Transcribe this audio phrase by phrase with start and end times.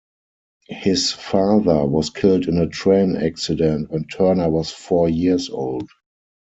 [0.65, 5.91] His father was killed in a train accident when Turner was four years old.